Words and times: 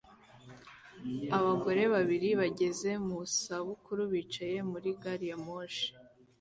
Abagore 1.37 1.83
babiri 1.93 2.29
bageze 2.39 2.89
mu 3.07 3.19
zabukuru 3.41 4.03
bicaye 4.13 4.57
muri 4.71 4.89
gari 5.01 5.25
ya 5.31 5.37
moshi 5.45 5.87